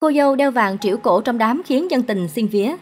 [0.00, 2.74] Cô dâu đeo vàng triểu cổ trong đám khiến dân tình xin vía.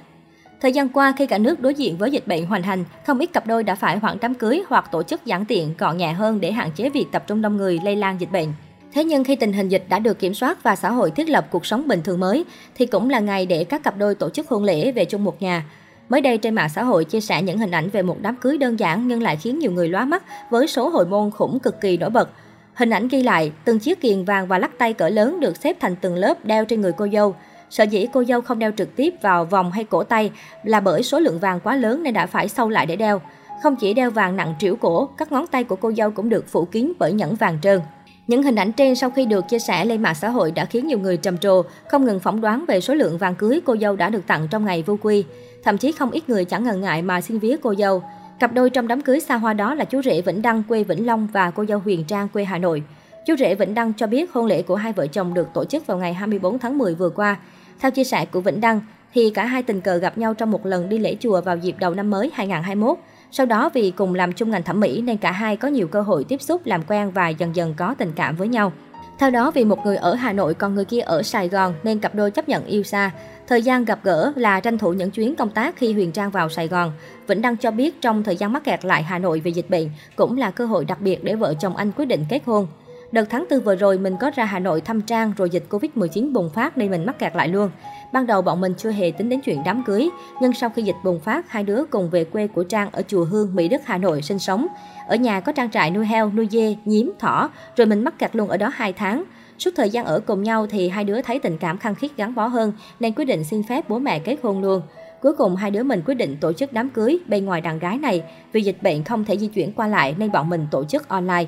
[0.61, 3.27] Thời gian qua, khi cả nước đối diện với dịch bệnh hoành hành, không ít
[3.33, 6.41] cặp đôi đã phải hoãn đám cưới hoặc tổ chức giản tiện, gọn nhẹ hơn
[6.41, 8.53] để hạn chế việc tập trung đông người lây lan dịch bệnh.
[8.93, 11.47] Thế nhưng khi tình hình dịch đã được kiểm soát và xã hội thiết lập
[11.51, 12.45] cuộc sống bình thường mới,
[12.75, 15.43] thì cũng là ngày để các cặp đôi tổ chức hôn lễ về chung một
[15.43, 15.65] nhà.
[16.09, 18.59] Mới đây trên mạng xã hội chia sẻ những hình ảnh về một đám cưới
[18.59, 21.81] đơn giản nhưng lại khiến nhiều người lóa mắt với số hồi môn khủng cực
[21.81, 22.31] kỳ nổi bật.
[22.79, 25.77] Hình ảnh ghi lại, từng chiếc kiềng vàng và lắc tay cỡ lớn được xếp
[25.81, 27.35] thành từng lớp đeo trên người cô dâu.
[27.71, 30.31] Sở dĩ cô dâu không đeo trực tiếp vào vòng hay cổ tay
[30.65, 33.21] là bởi số lượng vàng quá lớn nên đã phải sâu lại để đeo.
[33.63, 36.49] Không chỉ đeo vàng nặng trĩu cổ, các ngón tay của cô dâu cũng được
[36.49, 37.81] phủ kín bởi nhẫn vàng trơn.
[38.27, 40.87] Những hình ảnh trên sau khi được chia sẻ lên mạng xã hội đã khiến
[40.87, 43.97] nhiều người trầm trồ, không ngừng phỏng đoán về số lượng vàng cưới cô dâu
[43.97, 45.25] đã được tặng trong ngày vô quy.
[45.65, 48.03] Thậm chí không ít người chẳng ngần ngại mà xin vía cô dâu.
[48.39, 51.07] Cặp đôi trong đám cưới xa hoa đó là chú rể Vĩnh Đăng quê Vĩnh
[51.07, 52.83] Long và cô dâu Huyền Trang quê Hà Nội.
[53.27, 55.87] Chú rể Vĩnh Đăng cho biết hôn lễ của hai vợ chồng được tổ chức
[55.87, 57.37] vào ngày 24 tháng 10 vừa qua.
[57.81, 58.81] Theo chia sẻ của Vĩnh Đăng,
[59.15, 61.75] thì cả hai tình cờ gặp nhau trong một lần đi lễ chùa vào dịp
[61.79, 62.99] đầu năm mới 2021.
[63.31, 66.03] Sau đó vì cùng làm chung ngành thẩm mỹ nên cả hai có nhiều cơ
[66.03, 68.73] hội tiếp xúc, làm quen và dần dần có tình cảm với nhau.
[69.19, 71.99] Theo đó, vì một người ở Hà Nội còn người kia ở Sài Gòn nên
[71.99, 73.11] cặp đôi chấp nhận yêu xa.
[73.47, 76.49] Thời gian gặp gỡ là tranh thủ những chuyến công tác khi Huyền Trang vào
[76.49, 76.93] Sài Gòn.
[77.27, 79.91] Vĩnh Đăng cho biết trong thời gian mắc kẹt lại Hà Nội vì dịch bệnh
[80.17, 82.67] cũng là cơ hội đặc biệt để vợ chồng anh quyết định kết hôn.
[83.13, 86.33] Đợt tháng 4 vừa rồi mình có ra Hà Nội thăm Trang rồi dịch Covid-19
[86.33, 87.71] bùng phát nên mình mắc kẹt lại luôn.
[88.13, 90.09] Ban đầu bọn mình chưa hề tính đến chuyện đám cưới,
[90.41, 93.25] nhưng sau khi dịch bùng phát, hai đứa cùng về quê của Trang ở chùa
[93.25, 94.67] Hương, Mỹ Đức, Hà Nội sinh sống.
[95.09, 98.37] Ở nhà có trang trại nuôi heo, nuôi dê, nhím, thỏ, rồi mình mắc kẹt
[98.37, 99.25] luôn ở đó 2 tháng.
[99.59, 102.35] Suốt thời gian ở cùng nhau thì hai đứa thấy tình cảm khăng khít gắn
[102.35, 104.83] bó hơn nên quyết định xin phép bố mẹ kết hôn luôn.
[105.23, 107.99] Cuối cùng hai đứa mình quyết định tổ chức đám cưới bên ngoài đàn gái
[107.99, 111.09] này vì dịch bệnh không thể di chuyển qua lại nên bọn mình tổ chức
[111.09, 111.47] online.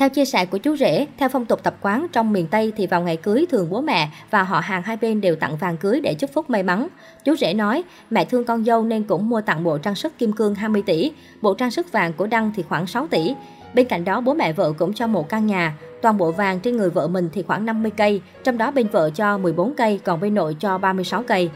[0.00, 2.86] Theo chia sẻ của chú rể, theo phong tục tập quán trong miền Tây thì
[2.86, 6.00] vào ngày cưới thường bố mẹ và họ hàng hai bên đều tặng vàng cưới
[6.00, 6.88] để chúc phúc may mắn.
[7.24, 10.32] Chú rể nói, mẹ thương con dâu nên cũng mua tặng bộ trang sức kim
[10.32, 11.12] cương 20 tỷ,
[11.42, 13.34] bộ trang sức vàng của Đăng thì khoảng 6 tỷ.
[13.74, 15.74] Bên cạnh đó, bố mẹ vợ cũng cho một căn nhà.
[16.02, 19.10] Toàn bộ vàng trên người vợ mình thì khoảng 50 cây, trong đó bên vợ
[19.10, 21.50] cho 14 cây, còn bên nội cho 36 cây.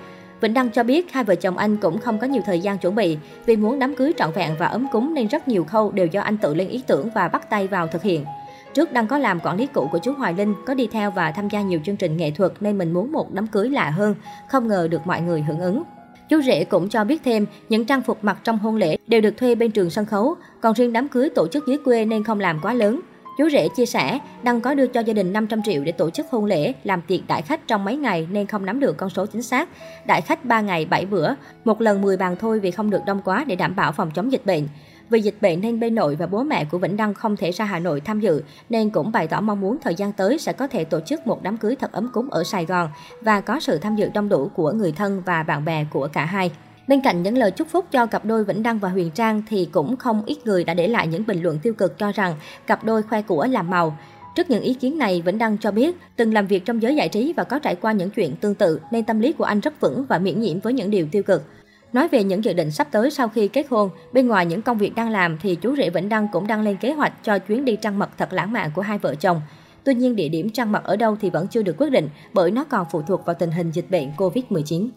[0.44, 2.94] Vĩnh Đăng cho biết hai vợ chồng anh cũng không có nhiều thời gian chuẩn
[2.94, 6.06] bị vì muốn đám cưới trọn vẹn và ấm cúng nên rất nhiều khâu đều
[6.06, 8.24] do anh tự lên ý tưởng và bắt tay vào thực hiện.
[8.74, 11.32] Trước đang có làm quản lý cũ của chú Hoài Linh, có đi theo và
[11.32, 14.14] tham gia nhiều chương trình nghệ thuật nên mình muốn một đám cưới lạ hơn,
[14.48, 15.82] không ngờ được mọi người hưởng ứng.
[16.28, 19.36] Chú rể cũng cho biết thêm, những trang phục mặc trong hôn lễ đều được
[19.36, 22.40] thuê bên trường sân khấu, còn riêng đám cưới tổ chức dưới quê nên không
[22.40, 23.00] làm quá lớn.
[23.36, 26.26] Chú rể chia sẻ, Đăng có đưa cho gia đình 500 triệu để tổ chức
[26.30, 29.26] hôn lễ, làm tiệc đại khách trong mấy ngày nên không nắm được con số
[29.26, 29.68] chính xác.
[30.06, 31.34] Đại khách 3 ngày 7 bữa,
[31.64, 34.32] một lần 10 bàn thôi vì không được đông quá để đảm bảo phòng chống
[34.32, 34.68] dịch bệnh.
[35.10, 37.64] Vì dịch bệnh nên bên nội và bố mẹ của Vĩnh Đăng không thể ra
[37.64, 40.66] Hà Nội tham dự, nên cũng bày tỏ mong muốn thời gian tới sẽ có
[40.66, 42.88] thể tổ chức một đám cưới thật ấm cúng ở Sài Gòn
[43.20, 46.24] và có sự tham dự đông đủ của người thân và bạn bè của cả
[46.24, 46.50] hai.
[46.88, 49.68] Bên cạnh những lời chúc phúc cho cặp đôi Vĩnh Đăng và Huyền Trang thì
[49.72, 52.34] cũng không ít người đã để lại những bình luận tiêu cực cho rằng
[52.66, 53.98] cặp đôi khoe của làm màu.
[54.36, 57.08] Trước những ý kiến này, Vĩnh Đăng cho biết từng làm việc trong giới giải
[57.08, 59.80] trí và có trải qua những chuyện tương tự nên tâm lý của anh rất
[59.80, 61.42] vững và miễn nhiễm với những điều tiêu cực.
[61.92, 64.78] Nói về những dự định sắp tới sau khi kết hôn, bên ngoài những công
[64.78, 67.64] việc đang làm thì chú rể Vĩnh Đăng cũng đang lên kế hoạch cho chuyến
[67.64, 69.40] đi trăng mật thật lãng mạn của hai vợ chồng.
[69.84, 72.50] Tuy nhiên địa điểm trăng mật ở đâu thì vẫn chưa được quyết định bởi
[72.50, 74.88] nó còn phụ thuộc vào tình hình dịch bệnh Covid-19.